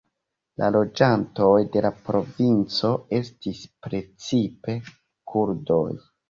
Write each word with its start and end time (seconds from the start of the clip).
La 0.59 0.67
loĝantoj 0.75 1.51
de 1.75 1.83
la 1.87 1.91
provinco 2.07 2.89
estas 3.19 3.61
precipe 3.89 4.77
kurdoj. 5.35 5.85